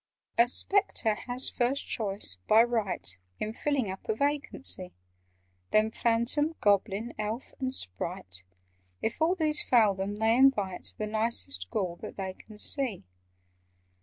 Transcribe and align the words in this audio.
"A 0.35 0.47
Spectre 0.47 1.13
has 1.13 1.51
first 1.51 1.85
choice, 1.87 2.37
by 2.47 2.63
right, 2.63 3.07
In 3.39 3.53
filling 3.53 3.91
up 3.91 4.09
a 4.09 4.15
vacancy; 4.15 4.95
Then 5.69 5.91
Phantom, 5.91 6.55
Goblin, 6.59 7.13
Elf, 7.19 7.53
and 7.59 7.71
Sprite— 7.71 8.43
If 9.03 9.21
all 9.21 9.35
these 9.35 9.61
fail 9.61 9.93
them, 9.93 10.15
they 10.15 10.35
invite 10.35 10.95
The 10.97 11.05
nicest 11.05 11.69
Ghoul 11.69 11.97
that 11.97 12.17
they 12.17 12.33
can 12.33 12.57
see. 12.57 13.03